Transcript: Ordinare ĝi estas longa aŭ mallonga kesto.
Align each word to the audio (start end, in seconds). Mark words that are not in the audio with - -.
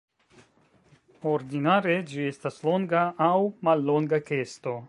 Ordinare 1.33 1.99
ĝi 2.13 2.27
estas 2.31 2.59
longa 2.71 3.07
aŭ 3.29 3.33
mallonga 3.69 4.27
kesto. 4.33 4.79